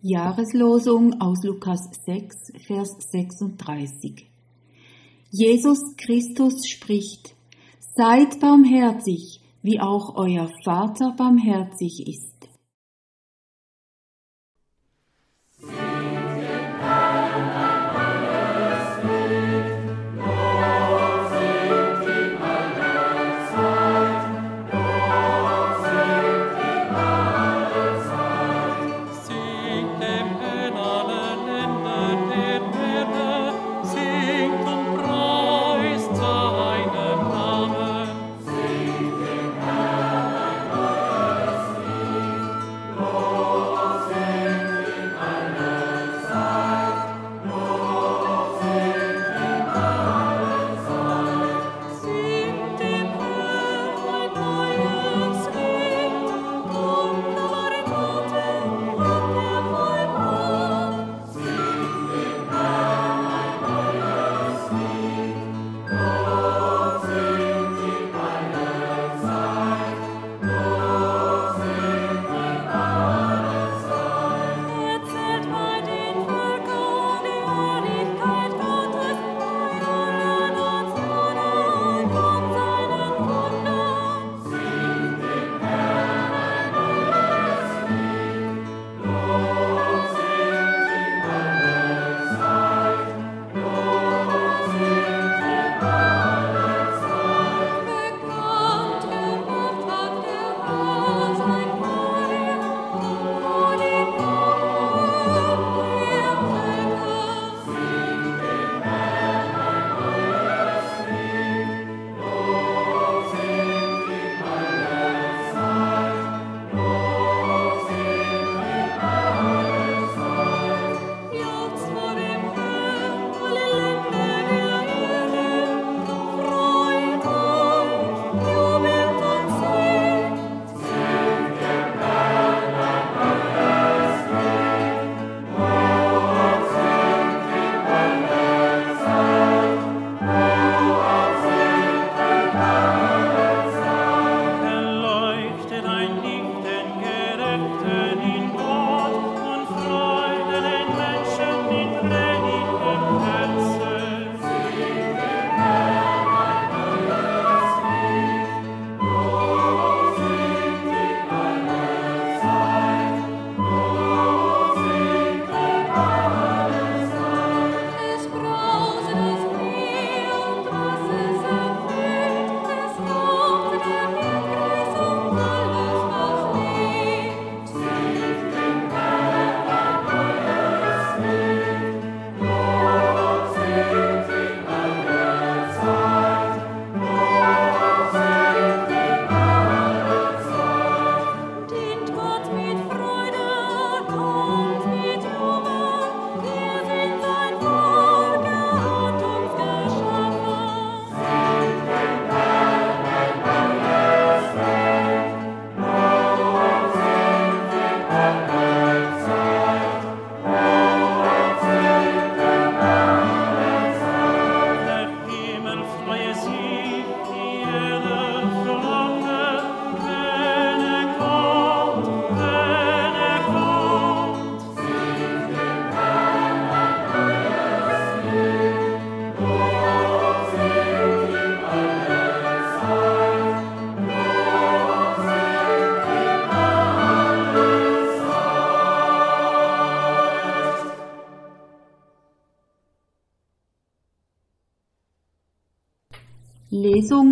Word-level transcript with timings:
Jahreslosung 0.00 1.20
aus 1.20 1.42
Lukas 1.42 1.80
6, 2.06 2.52
Vers 2.68 2.96
36. 3.10 4.28
Jesus 5.32 5.80
Christus 5.96 6.68
spricht, 6.68 7.34
Seid 7.96 8.38
barmherzig, 8.38 9.40
wie 9.60 9.80
auch 9.80 10.14
euer 10.14 10.52
Vater 10.62 11.14
barmherzig 11.16 12.06
ist. 12.06 12.27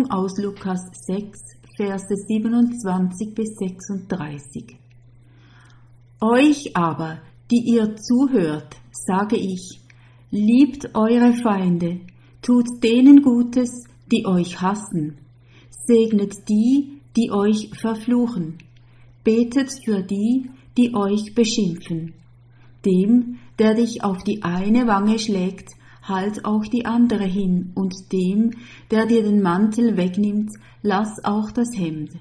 Aus 0.09 0.37
Lukas 0.37 0.81
6, 1.05 1.39
Verse 1.75 2.15
27 2.15 3.33
bis 3.35 3.55
36. 3.57 4.77
Euch 6.21 6.75
aber, 6.75 7.19
die 7.51 7.63
ihr 7.73 7.95
zuhört, 7.95 8.75
sage 8.91 9.35
ich, 9.35 9.81
liebt 10.31 10.95
eure 10.95 11.33
Feinde, 11.33 11.99
tut 12.41 12.65
denen 12.83 13.21
Gutes, 13.21 13.69
die 14.11 14.25
euch 14.25 14.61
hassen, 14.61 15.17
segnet 15.85 16.49
die, 16.49 16.99
die 17.15 17.31
euch 17.31 17.69
verfluchen, 17.79 18.57
betet 19.23 19.71
für 19.83 20.01
die, 20.03 20.49
die 20.77 20.93
euch 20.95 21.35
beschimpfen. 21.35 22.13
Dem, 22.85 23.39
der 23.59 23.73
dich 23.73 24.03
auf 24.03 24.23
die 24.23 24.43
eine 24.43 24.87
Wange 24.87 25.19
schlägt, 25.19 25.71
halt 26.07 26.45
auch 26.45 26.63
die 26.65 26.85
andere 26.85 27.25
hin, 27.25 27.71
und 27.75 27.93
dem, 28.11 28.51
der 28.91 29.05
dir 29.05 29.23
den 29.23 29.41
Mantel 29.41 29.97
wegnimmt, 29.97 30.51
lass 30.81 31.23
auch 31.23 31.51
das 31.51 31.69
Hemd. 31.75 32.11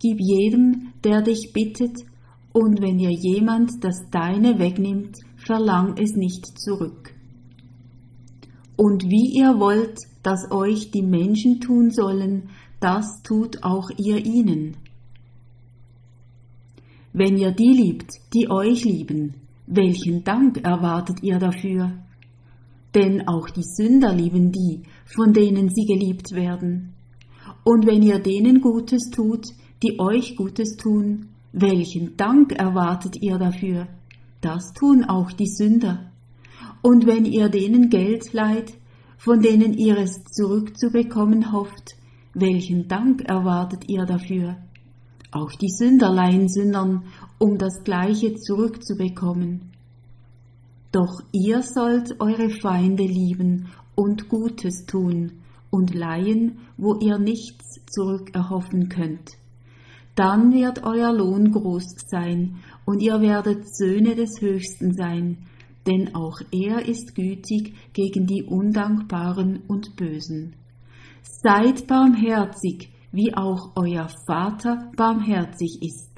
Gib 0.00 0.18
jedem, 0.20 0.92
der 1.02 1.22
dich 1.22 1.52
bittet, 1.52 2.04
und 2.52 2.80
wenn 2.80 2.98
dir 2.98 3.10
jemand 3.10 3.82
das 3.82 3.96
Deine 4.10 4.58
wegnimmt, 4.58 5.16
verlang 5.36 5.96
es 5.98 6.14
nicht 6.14 6.58
zurück. 6.58 7.12
Und 8.76 9.04
wie 9.04 9.38
ihr 9.38 9.58
wollt, 9.58 9.98
dass 10.22 10.50
euch 10.50 10.90
die 10.90 11.02
Menschen 11.02 11.60
tun 11.60 11.90
sollen, 11.90 12.50
das 12.80 13.22
tut 13.22 13.62
auch 13.62 13.90
ihr 13.96 14.24
ihnen. 14.24 14.76
Wenn 17.12 17.36
ihr 17.38 17.52
die 17.52 17.72
liebt, 17.72 18.10
die 18.34 18.50
euch 18.50 18.84
lieben, 18.84 19.34
welchen 19.66 20.24
Dank 20.24 20.58
erwartet 20.64 21.22
ihr 21.22 21.38
dafür? 21.38 22.03
Denn 22.94 23.26
auch 23.26 23.50
die 23.50 23.64
Sünder 23.64 24.12
lieben 24.14 24.52
die, 24.52 24.82
von 25.04 25.32
denen 25.32 25.68
sie 25.68 25.84
geliebt 25.84 26.32
werden. 26.32 26.94
Und 27.64 27.86
wenn 27.86 28.02
ihr 28.02 28.18
denen 28.18 28.60
Gutes 28.60 29.10
tut, 29.10 29.46
die 29.82 29.98
euch 29.98 30.36
Gutes 30.36 30.76
tun, 30.76 31.30
welchen 31.52 32.16
Dank 32.16 32.52
erwartet 32.52 33.16
ihr 33.20 33.38
dafür? 33.38 33.88
Das 34.40 34.72
tun 34.72 35.04
auch 35.04 35.32
die 35.32 35.46
Sünder. 35.46 36.10
Und 36.82 37.06
wenn 37.06 37.24
ihr 37.24 37.48
denen 37.48 37.88
Geld 37.88 38.32
leiht, 38.32 38.74
von 39.16 39.40
denen 39.40 39.72
ihr 39.72 39.96
es 39.98 40.22
zurückzubekommen 40.24 41.52
hofft, 41.52 41.96
welchen 42.34 42.88
Dank 42.88 43.22
erwartet 43.22 43.88
ihr 43.88 44.04
dafür? 44.04 44.56
Auch 45.30 45.52
die 45.52 45.70
Sünder 45.70 46.12
leihen 46.12 46.48
Sündern, 46.48 47.04
um 47.38 47.56
das 47.56 47.82
Gleiche 47.84 48.34
zurückzubekommen. 48.34 49.73
Doch 50.94 51.20
ihr 51.32 51.60
sollt 51.62 52.20
eure 52.20 52.50
Feinde 52.50 53.02
lieben 53.02 53.68
und 53.96 54.28
Gutes 54.28 54.86
tun 54.86 55.40
und 55.68 55.92
leihen, 55.92 56.60
wo 56.76 56.94
ihr 57.00 57.18
nichts 57.18 57.80
zurückerhoffen 57.90 58.88
könnt. 58.88 59.32
Dann 60.14 60.52
wird 60.52 60.84
euer 60.84 61.12
Lohn 61.12 61.50
groß 61.50 61.96
sein, 62.06 62.60
und 62.84 63.02
ihr 63.02 63.20
werdet 63.20 63.76
Söhne 63.76 64.14
des 64.14 64.40
Höchsten 64.40 64.94
sein, 64.94 65.38
denn 65.84 66.14
auch 66.14 66.38
er 66.52 66.86
ist 66.86 67.16
gütig 67.16 67.74
gegen 67.92 68.26
die 68.26 68.44
Undankbaren 68.44 69.64
und 69.66 69.96
Bösen. 69.96 70.54
Seid 71.42 71.88
barmherzig, 71.88 72.92
wie 73.10 73.34
auch 73.34 73.72
euer 73.74 74.08
Vater 74.28 74.92
barmherzig 74.96 75.80
ist. 75.82 76.13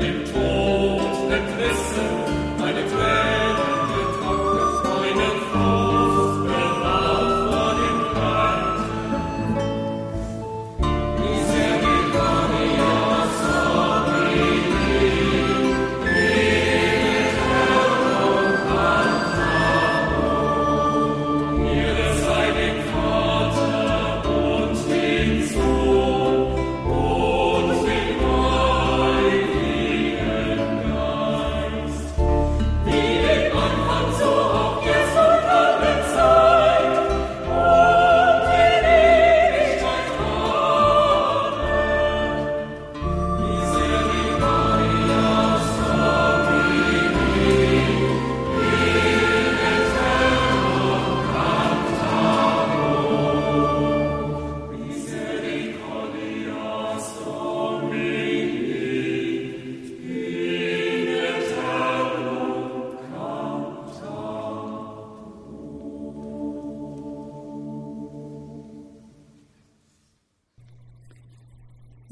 dem 0.00 0.24
Tor. 0.32 0.55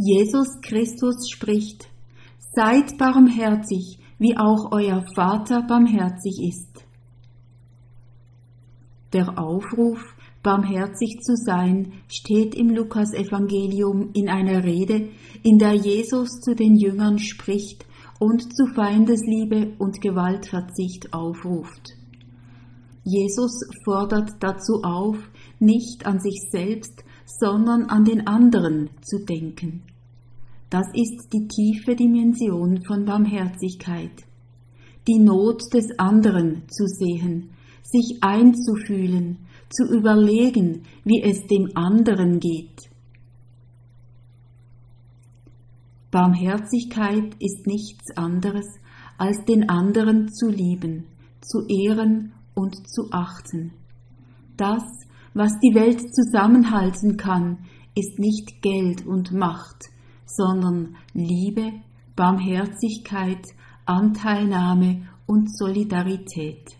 Jesus 0.06 0.60
Christus 0.60 1.30
spricht, 1.30 1.88
Seid 2.54 2.98
barmherzig, 2.98 3.98
wie 4.18 4.36
auch 4.36 4.70
euer 4.70 5.02
Vater 5.14 5.62
barmherzig 5.62 6.42
ist. 6.42 6.84
Der 9.14 9.38
Aufruf, 9.38 9.98
barmherzig 10.42 11.20
zu 11.22 11.34
sein, 11.36 11.94
steht 12.06 12.54
im 12.54 12.68
Lukasevangelium 12.68 14.10
in 14.12 14.28
einer 14.28 14.62
Rede, 14.62 15.08
in 15.42 15.56
der 15.56 15.72
Jesus 15.72 16.38
zu 16.42 16.54
den 16.54 16.76
Jüngern 16.76 17.18
spricht 17.18 17.86
und 18.20 18.42
zu 18.54 18.66
Feindesliebe 18.74 19.72
und 19.78 20.02
Gewaltverzicht 20.02 21.14
aufruft. 21.14 21.94
Jesus 23.04 23.58
fordert 23.86 24.32
dazu 24.40 24.82
auf, 24.82 25.16
nicht 25.60 26.04
an 26.04 26.20
sich 26.20 26.42
selbst, 26.50 27.04
sondern 27.24 27.84
an 27.84 28.04
den 28.04 28.26
anderen 28.26 28.90
zu 29.00 29.24
denken. 29.24 29.82
Das 30.74 30.88
ist 30.92 31.32
die 31.32 31.46
tiefe 31.46 31.94
Dimension 31.94 32.82
von 32.84 33.04
Barmherzigkeit. 33.04 34.10
Die 35.06 35.20
Not 35.20 35.62
des 35.72 35.86
anderen 35.98 36.64
zu 36.68 36.88
sehen, 36.88 37.50
sich 37.84 38.18
einzufühlen, 38.22 39.38
zu 39.70 39.84
überlegen, 39.84 40.82
wie 41.04 41.22
es 41.22 41.46
dem 41.46 41.68
anderen 41.76 42.40
geht. 42.40 42.90
Barmherzigkeit 46.10 47.36
ist 47.38 47.68
nichts 47.68 48.16
anderes, 48.16 48.66
als 49.16 49.44
den 49.44 49.68
anderen 49.68 50.28
zu 50.32 50.48
lieben, 50.48 51.04
zu 51.40 51.68
ehren 51.68 52.32
und 52.54 52.74
zu 52.88 53.12
achten. 53.12 53.74
Das, 54.56 54.82
was 55.34 55.52
die 55.60 55.76
Welt 55.76 56.00
zusammenhalten 56.12 57.16
kann, 57.16 57.58
ist 57.94 58.18
nicht 58.18 58.60
Geld 58.60 59.06
und 59.06 59.30
Macht, 59.30 59.93
sondern 60.26 60.96
Liebe, 61.12 61.72
Barmherzigkeit, 62.16 63.46
Anteilnahme 63.84 65.08
und 65.26 65.56
Solidarität. 65.56 66.76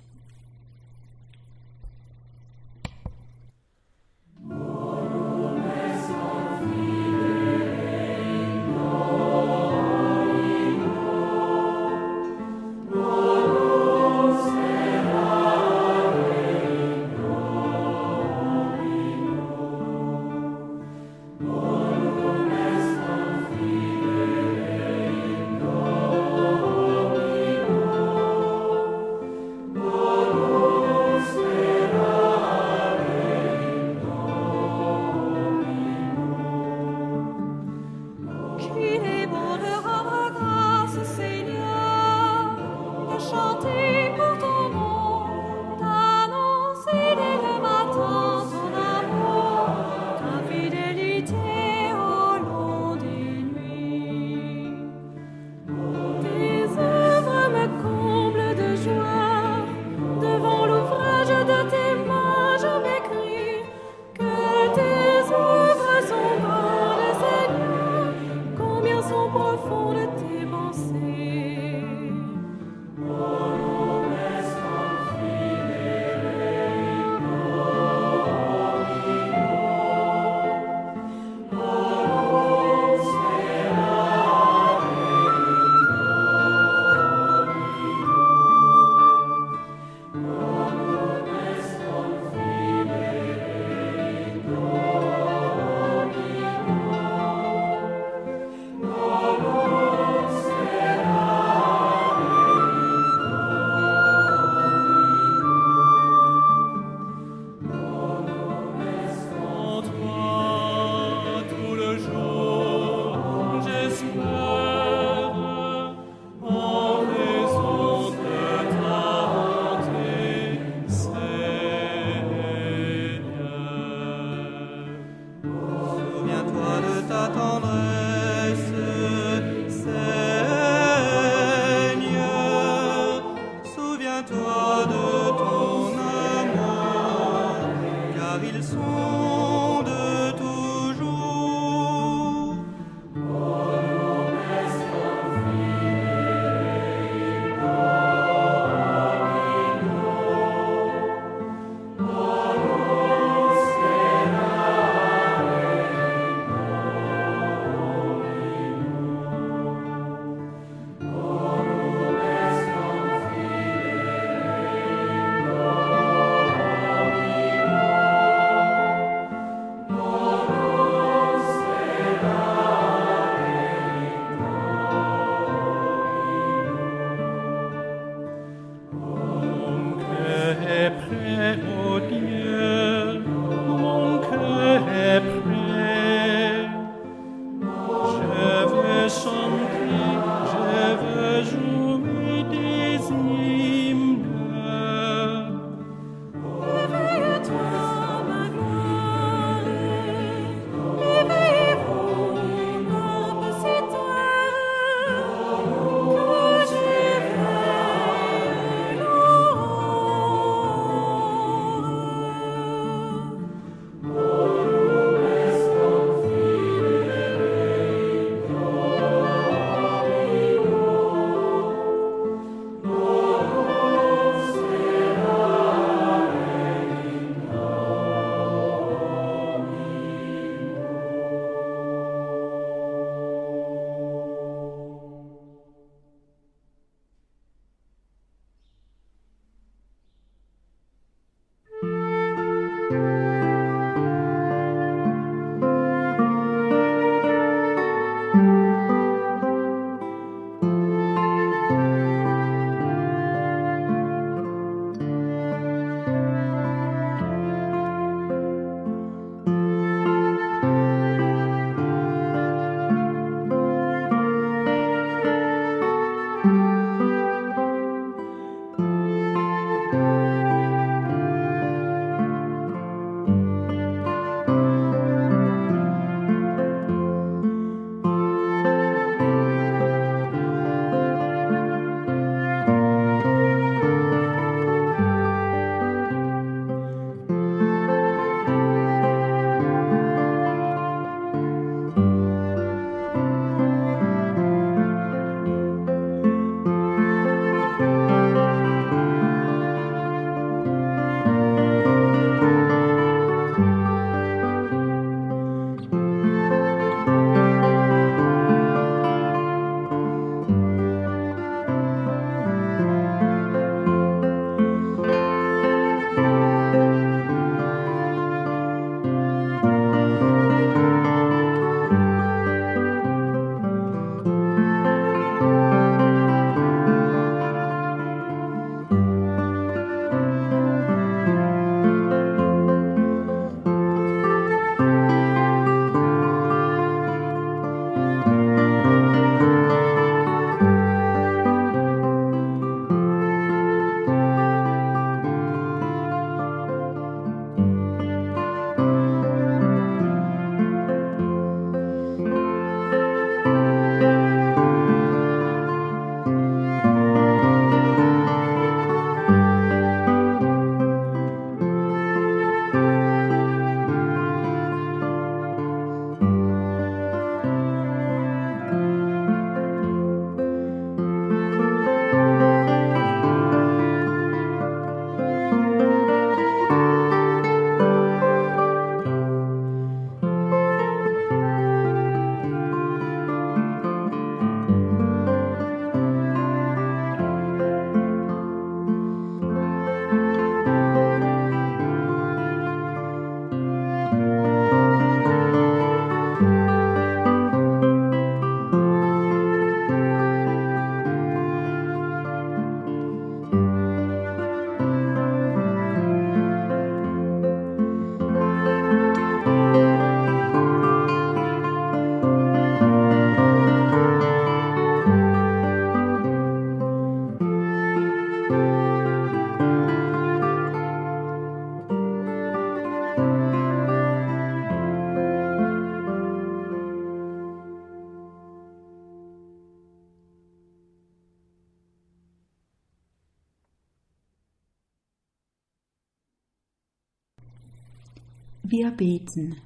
Beten. 438.96 439.56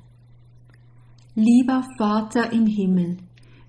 Lieber 1.35 1.85
Vater 1.99 2.53
im 2.53 2.67
Himmel, 2.67 3.19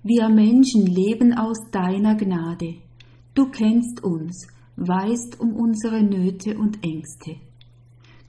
wir 0.02 0.28
Menschen 0.28 0.86
leben 0.86 1.34
aus 1.34 1.58
deiner 1.70 2.14
Gnade. 2.16 2.76
Du 3.34 3.50
kennst 3.50 4.02
uns, 4.02 4.46
weißt 4.76 5.38
um 5.40 5.54
unsere 5.54 6.02
Nöte 6.02 6.58
und 6.58 6.82
Ängste. 6.84 7.36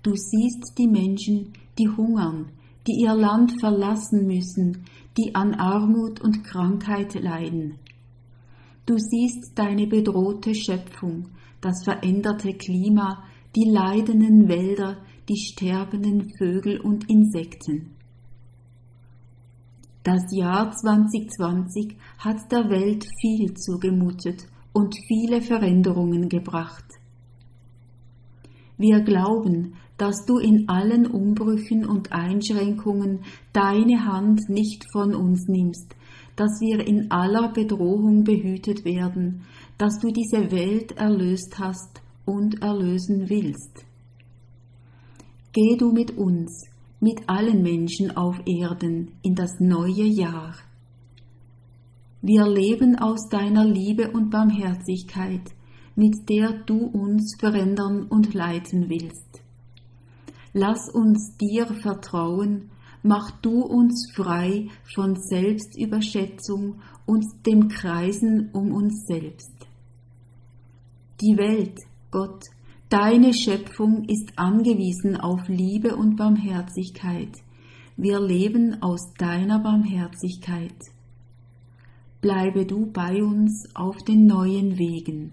Du 0.03 0.11
siehst 0.15 0.73
die 0.77 0.87
Menschen, 0.87 1.53
die 1.77 1.87
hungern, 1.87 2.51
die 2.87 3.01
ihr 3.03 3.13
Land 3.13 3.59
verlassen 3.59 4.25
müssen, 4.25 4.85
die 5.17 5.33
an 5.35 5.53
Armut 5.53 6.21
und 6.21 6.43
Krankheit 6.43 7.13
leiden. 7.15 7.75
Du 8.85 8.97
siehst 8.97 9.51
deine 9.55 9.87
bedrohte 9.87 10.53
Schöpfung, 10.53 11.29
das 11.61 11.83
veränderte 11.83 12.53
Klima, 12.53 13.23
die 13.55 13.69
leidenden 13.69 14.47
Wälder, 14.47 14.97
die 15.29 15.37
sterbenden 15.37 16.31
Vögel 16.37 16.79
und 16.79 17.09
Insekten. 17.09 17.95
Das 20.03 20.23
Jahr 20.31 20.71
2020 20.71 21.95
hat 22.17 22.51
der 22.51 22.69
Welt 22.69 23.05
viel 23.21 23.53
zugemutet 23.53 24.47
und 24.73 24.95
viele 25.07 25.41
Veränderungen 25.41 26.27
gebracht. 26.27 26.85
Wir 28.77 29.01
glauben, 29.01 29.75
dass 29.97 30.25
du 30.25 30.39
in 30.39 30.67
allen 30.67 31.05
Umbrüchen 31.05 31.85
und 31.85 32.11
Einschränkungen 32.11 33.19
deine 33.53 34.03
Hand 34.05 34.49
nicht 34.49 34.85
von 34.91 35.13
uns 35.13 35.47
nimmst, 35.47 35.95
dass 36.35 36.59
wir 36.59 36.79
in 36.87 37.11
aller 37.11 37.53
Bedrohung 37.53 38.23
behütet 38.23 38.83
werden, 38.83 39.43
dass 39.77 39.99
du 39.99 40.11
diese 40.11 40.51
Welt 40.51 40.93
erlöst 40.93 41.59
hast 41.59 42.01
und 42.25 42.63
erlösen 42.63 43.29
willst. 43.29 43.85
Geh 45.53 45.75
du 45.75 45.91
mit 45.91 46.17
uns, 46.17 46.63
mit 47.01 47.27
allen 47.27 47.61
Menschen 47.61 48.15
auf 48.15 48.37
Erden 48.45 49.11
in 49.21 49.35
das 49.35 49.59
neue 49.59 50.05
Jahr. 50.05 50.55
Wir 52.21 52.47
leben 52.47 52.97
aus 52.97 53.27
deiner 53.27 53.65
Liebe 53.65 54.11
und 54.11 54.29
Barmherzigkeit, 54.29 55.41
mit 55.97 56.29
der 56.29 56.53
du 56.65 56.85
uns 56.85 57.35
verändern 57.37 58.03
und 58.03 58.33
leiten 58.33 58.89
willst. 58.89 59.41
Lass 60.53 60.89
uns 60.89 61.35
dir 61.35 61.67
vertrauen, 61.67 62.69
mach 63.03 63.31
du 63.41 63.61
uns 63.61 64.09
frei 64.15 64.69
von 64.95 65.17
Selbstüberschätzung 65.17 66.79
und 67.05 67.25
dem 67.45 67.67
Kreisen 67.67 68.51
um 68.53 68.71
uns 68.71 69.05
selbst. 69.05 69.51
Die 71.19 71.35
Welt, 71.35 71.77
Gott, 72.09 72.45
Deine 72.91 73.33
Schöpfung 73.33 74.03
ist 74.09 74.37
angewiesen 74.37 75.15
auf 75.15 75.47
Liebe 75.47 75.95
und 75.95 76.17
Barmherzigkeit. 76.17 77.31
Wir 77.95 78.19
leben 78.19 78.83
aus 78.83 79.13
deiner 79.17 79.59
Barmherzigkeit. 79.59 80.75
Bleibe 82.19 82.65
du 82.65 82.91
bei 82.91 83.23
uns 83.23 83.73
auf 83.75 83.95
den 83.99 84.27
neuen 84.27 84.77
Wegen. 84.77 85.31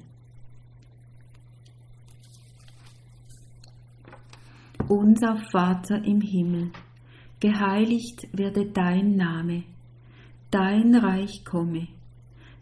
Unser 4.87 5.38
Vater 5.51 6.05
im 6.05 6.21
Himmel, 6.21 6.71
geheiligt 7.40 8.29
werde 8.31 8.66
dein 8.66 9.16
Name, 9.16 9.64
dein 10.53 10.94
Reich 10.94 11.44
komme, 11.44 11.88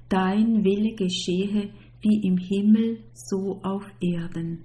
dein 0.08 0.64
Wille 0.64 0.94
geschehe 0.94 1.68
wie 2.00 2.26
im 2.26 2.38
Himmel 2.38 3.00
so 3.12 3.60
auf 3.62 3.84
Erden. 4.00 4.64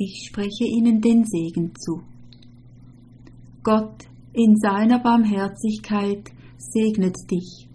Ich 0.00 0.26
spreche 0.26 0.64
ihnen 0.64 1.02
den 1.02 1.24
Segen 1.24 1.72
zu. 1.76 2.00
Gott 3.62 4.08
in 4.32 4.56
seiner 4.56 4.98
Barmherzigkeit 4.98 6.30
segnet 6.56 7.16
dich. 7.30 7.68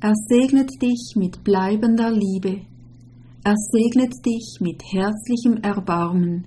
Er 0.00 0.12
segnet 0.28 0.70
dich 0.82 1.14
mit 1.16 1.42
bleibender 1.44 2.10
Liebe. 2.10 2.60
Er 3.42 3.54
segnet 3.56 4.12
dich 4.26 4.58
mit 4.60 4.82
herzlichem 4.92 5.56
Erbarmen. 5.62 6.46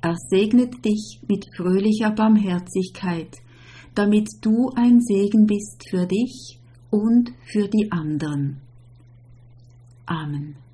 Er 0.00 0.14
segnet 0.28 0.84
dich 0.84 1.20
mit 1.26 1.44
fröhlicher 1.56 2.12
Barmherzigkeit, 2.12 3.38
damit 3.96 4.28
du 4.42 4.70
ein 4.76 5.00
Segen 5.00 5.46
bist 5.46 5.88
für 5.90 6.06
dich 6.06 6.60
und 6.90 7.32
für 7.50 7.66
die 7.66 7.90
anderen. 7.90 8.60
Amen. 10.06 10.65